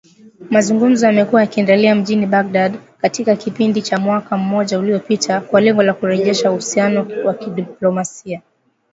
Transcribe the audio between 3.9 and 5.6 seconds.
mwaka mmoja uliopita